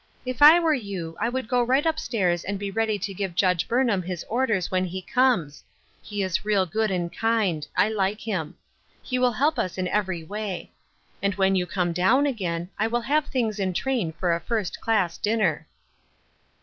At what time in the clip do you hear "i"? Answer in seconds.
0.41-0.59, 1.19-1.29, 7.77-7.87, 12.79-12.87